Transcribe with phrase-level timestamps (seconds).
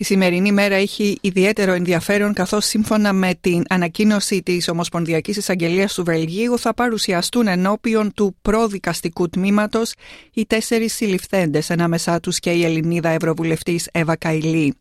[0.00, 6.04] Η σημερινή μέρα έχει ιδιαίτερο ενδιαφέρον καθώς σύμφωνα με την ανακοίνωση της Ομοσπονδιακής Εισαγγελίας του
[6.04, 9.94] Βελγίου θα παρουσιαστούν ενώπιον του προδικαστικού τμήματος
[10.34, 14.74] οι τέσσερις συλληφθέντες ανάμεσά τους και η Ελληνίδα Ευρωβουλευτής Εύα Καηλή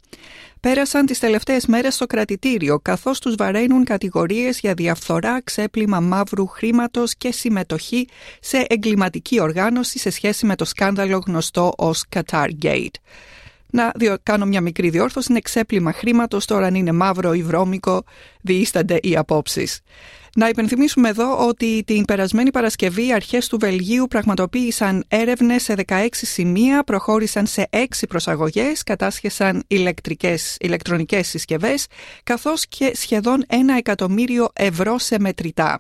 [0.60, 7.16] πέρασαν τις τελευταίες μέρες στο κρατητήριο, καθώς τους βαραίνουν κατηγορίες για διαφθορά, ξέπλυμα μαύρου χρήματος
[7.16, 8.08] και συμμετοχή
[8.40, 12.96] σε εγκληματική οργάνωση σε σχέση με το σκάνδαλο γνωστό ως Qatar Gate.
[13.72, 13.92] Να
[14.24, 18.04] κάνω μια μικρή διόρθωση, είναι ξέπλυμα χρήματος, τώρα αν είναι μαύρο ή βρώμικο,
[18.42, 19.82] διήστανται οι απόψεις.
[20.36, 26.08] Να υπενθυμίσουμε εδώ ότι την περασμένη Παρασκευή οι αρχές του Βελγίου πραγματοποίησαν έρευνες σε 16
[26.12, 31.88] σημεία, προχώρησαν σε 6 προσαγωγές, κατάσχεσαν ηλεκτρικές, ηλεκτρονικές συσκευές,
[32.24, 35.80] καθώς και σχεδόν ένα εκατομμύριο ευρώ σε μετρητά.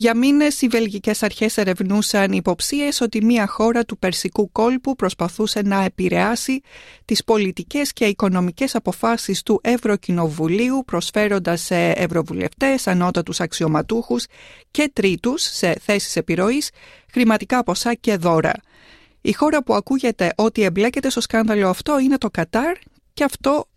[0.00, 5.84] Για μήνες οι βελγικές αρχές ερευνούσαν υποψίες ότι μια χώρα του Περσικού κόλπου προσπαθούσε να
[5.84, 6.60] επηρεάσει
[7.04, 14.26] τις πολιτικές και οικονομικές αποφάσεις του Ευρωκοινοβουλίου, προσφέροντας σε ευρωβουλευτές, ανώτατους αξιωματούχους
[14.70, 16.70] και τρίτους σε θέσεις επιρροής
[17.12, 18.52] χρηματικά ποσά και δώρα.
[19.20, 22.76] Η χώρα που ακούγεται ότι εμπλέκεται στο σκάνδαλο αυτό είναι το Κατάρ
[23.14, 23.68] και αυτό,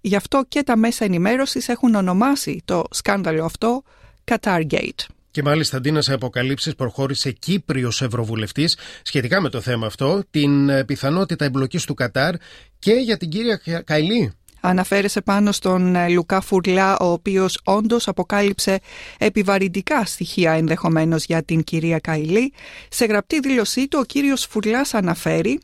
[0.00, 3.82] γι' αυτό και τα μέσα ενημέρωσης έχουν ονομάσει το σκάνδαλο αυτό
[4.24, 5.15] Qatar Gate.
[5.36, 10.68] Και μάλιστα αντί να σε αποκαλύψεις, προχώρησε Κύπριος Ευρωβουλευτής σχετικά με το θέμα αυτό, την
[10.68, 12.34] ε, πιθανότητα εμπλοκής του Κατάρ
[12.78, 14.32] και για την κυρία Καηλή.
[14.60, 18.78] Αναφέρεσε πάνω στον ε, Λουκά Φουρλά, ο οποίος όντως αποκάλυψε
[19.18, 22.52] επιβαρυντικά στοιχεία ενδεχομένως για την κυρία Καηλή.
[22.88, 25.60] Σε γραπτή δήλωσή του, ο κύριος Φουρλάς αναφέρει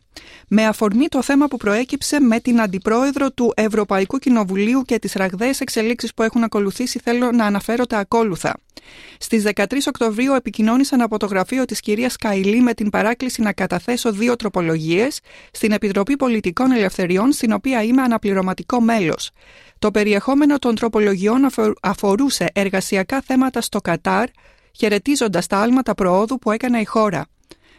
[0.48, 5.60] με αφορμή το θέμα που προέκυψε με την Αντιπρόεδρο του Ευρωπαϊκού Κοινοβουλίου και τις ραγδαίες
[5.60, 8.54] εξελίξεις που έχουν ακολουθήσει θέλω να αναφέρω τα ακόλουθα.
[9.18, 14.12] Στις 13 Οκτωβρίου επικοινώνησαν από το γραφείο της κυρίας Καηλή με την παράκληση να καταθέσω
[14.12, 15.20] δύο τροπολογίες
[15.52, 19.30] στην Επιτροπή Πολιτικών Ελευθεριών, στην οποία είμαι αναπληρωματικό μέλος.
[19.78, 21.46] Το περιεχόμενο των τροπολογιών
[21.82, 24.28] αφορούσε εργασιακά θέματα στο Κατάρ,
[24.72, 27.26] χαιρετίζοντας τα άλματα προόδου που έκανε η χώρα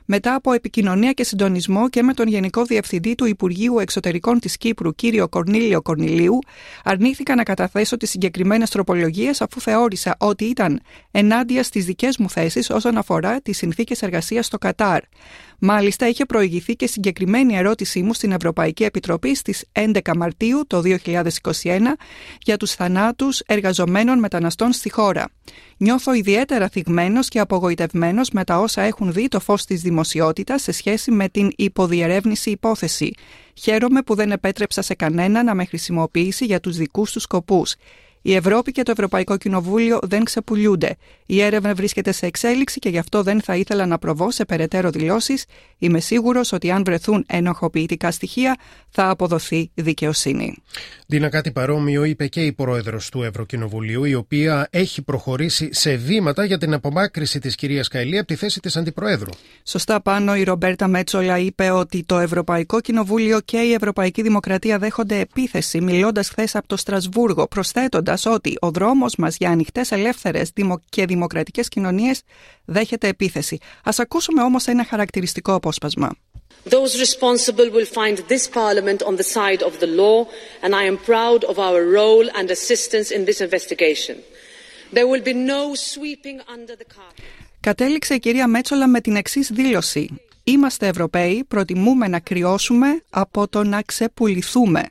[0.05, 4.95] μετά από επικοινωνία και συντονισμό και με τον Γενικό Διευθυντή του Υπουργείου Εξωτερικών της Κύπρου,
[4.95, 6.39] κύριο Κορνίλιο Κορνιλίου,
[6.83, 10.81] αρνήθηκα να καταθέσω τις συγκεκριμένες τροπολογίες αφού θεώρησα ότι ήταν
[11.11, 15.01] ενάντια στις δικές μου θέσεις όσον αφορά τις συνθήκες εργασίας στο Κατάρ.
[15.65, 21.79] Μάλιστα, είχε προηγηθεί και συγκεκριμένη ερώτησή μου στην Ευρωπαϊκή Επιτροπή στις 11 Μαρτίου το 2021
[22.41, 25.29] για τους θανάτους εργαζομένων μεταναστών στη χώρα.
[25.77, 30.71] Νιώθω ιδιαίτερα θυγμένος και απογοητευμένος με τα όσα έχουν δει το φως της δημοσιότητας σε
[30.71, 33.13] σχέση με την υποδιερεύνηση υπόθεση.
[33.53, 37.75] Χαίρομαι που δεν επέτρεψα σε κανένα να με χρησιμοποιήσει για τους δικούς του σκοπούς.
[38.25, 40.95] Η Ευρώπη και το Ευρωπαϊκό Κοινοβούλιο δεν ξεπουλιούνται.
[41.25, 44.89] Η έρευνα βρίσκεται σε εξέλιξη και γι' αυτό δεν θα ήθελα να προβώ σε περαιτέρω
[44.89, 45.45] δηλώσεις.
[45.77, 48.57] Είμαι σίγουρος ότι αν βρεθούν ενοχοποιητικά στοιχεία
[48.89, 50.57] θα αποδοθεί δικαιοσύνη.
[51.07, 56.45] Δίνα, κάτι παρόμοιο είπε και η πρόεδρος του Ευρωκοινοβουλίου, η οποία έχει προχωρήσει σε βήματα
[56.45, 59.29] για την απομάκρυση της κυρίας Καηλή από τη θέση της Αντιπροέδρου.
[59.63, 65.19] Σωστά πάνω, η Ρομπέρτα Μέτσολα είπε ότι το Ευρωπαϊκό Κοινοβούλιο και η Ευρωπαϊκή Δημοκρατία δέχονται
[65.19, 70.51] επίθεση, μιλώντας χθες από το Στρασβούργο, προσθέτοντας ότι ο δρόμος μας για ανοιχτές, ελεύθερες
[70.89, 72.21] και δημοκρατικές κοινωνίες
[72.65, 73.57] δέχεται επίθεση.
[73.83, 76.11] Α ακούσουμε όμως ένα χαρακτηριστικό απόσπασμα.
[76.69, 80.17] Those responsible will find this Parliament on the side of the law,
[80.63, 84.15] and I am proud of our role and assistance in this investigation.
[84.95, 87.23] There will be no sweeping under the carpet.
[87.59, 90.09] Κατέληξε η κυρία Μέτσολα με την εξής δήλωση.
[90.43, 94.83] Είμαστε Ευρωπαίοι, προτιμούμε να κρυώσουμε από το να ξεπουληθούμε.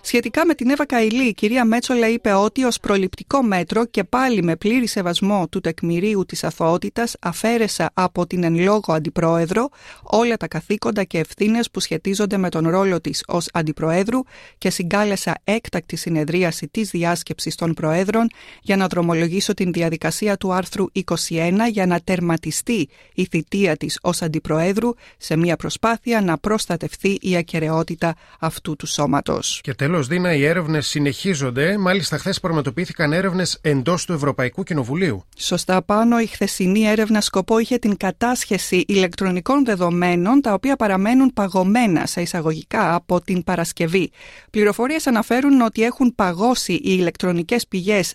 [0.00, 4.42] Σχετικά με την Εύα Καηλή, η κυρία Μέτσολα είπε ότι ως προληπτικό μέτρο και πάλι
[4.42, 9.68] με πλήρη σεβασμό του τεκμηρίου της αθωότητας αφαίρεσα από την εν λόγω αντιπρόεδρο
[10.02, 14.20] όλα τα καθήκοντα και ευθύνες που σχετίζονται με τον ρόλο της ως αντιπροέδρου
[14.58, 18.28] και συγκάλεσα έκτακτη συνεδρίαση της διάσκεψης των προέδρων
[18.62, 20.84] για να δρομολογήσω την διαδικασία του άρθρου
[21.28, 27.36] 21 για να τερματιστεί η θητεία της ως αντιπροέδρου σε μια προσπάθεια να προστατευτεί η
[27.36, 29.60] ακαιρεότητα αυτού του σώματος.
[29.72, 31.78] Και τέλος, Δίνα, οι έρευνες συνεχίζονται.
[31.78, 35.24] Μάλιστα, χθες πραγματοποιήθηκαν έρευνες εντός του Ευρωπαϊκού Κοινοβουλίου.
[35.36, 42.06] Σωστά πάνω, η χθεσινή έρευνα σκοπό είχε την κατάσχεση ηλεκτρονικών δεδομένων, τα οποία παραμένουν παγωμένα
[42.06, 44.10] σε εισαγωγικά από την Παρασκευή.
[44.50, 48.14] Πληροφορίες αναφέρουν ότι έχουν παγώσει οι ηλεκτρονικές πηγές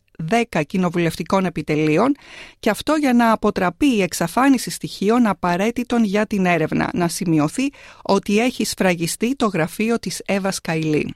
[0.51, 2.15] 10 κοινοβουλευτικών επιτελείων
[2.59, 6.89] και αυτό για να αποτραπεί η εξαφάνιση στοιχείων απαραίτητων για την έρευνα.
[6.93, 7.69] Να σημειωθεί
[8.01, 11.15] ότι έχει σφραγιστεί το γραφείο της Εύα Καηλή.